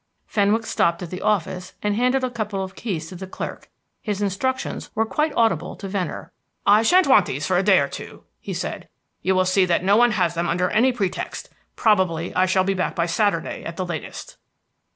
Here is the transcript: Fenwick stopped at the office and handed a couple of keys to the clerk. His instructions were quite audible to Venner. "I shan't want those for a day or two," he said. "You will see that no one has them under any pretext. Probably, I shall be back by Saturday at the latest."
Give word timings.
Fenwick 0.25 0.65
stopped 0.65 1.03
at 1.03 1.11
the 1.11 1.21
office 1.21 1.73
and 1.83 1.95
handed 1.95 2.23
a 2.23 2.31
couple 2.31 2.63
of 2.63 2.73
keys 2.73 3.07
to 3.09 3.15
the 3.15 3.27
clerk. 3.27 3.69
His 4.01 4.19
instructions 4.19 4.89
were 4.95 5.05
quite 5.05 5.31
audible 5.37 5.75
to 5.75 5.87
Venner. 5.87 6.31
"I 6.65 6.81
shan't 6.81 7.05
want 7.05 7.27
those 7.27 7.45
for 7.45 7.55
a 7.55 7.61
day 7.61 7.77
or 7.77 7.87
two," 7.87 8.23
he 8.39 8.51
said. 8.55 8.89
"You 9.21 9.35
will 9.35 9.45
see 9.45 9.63
that 9.65 9.83
no 9.83 9.95
one 9.97 10.13
has 10.13 10.33
them 10.33 10.49
under 10.49 10.71
any 10.71 10.91
pretext. 10.91 11.49
Probably, 11.75 12.33
I 12.33 12.47
shall 12.47 12.63
be 12.63 12.73
back 12.73 12.95
by 12.95 13.05
Saturday 13.05 13.63
at 13.63 13.77
the 13.77 13.85
latest." 13.85 14.37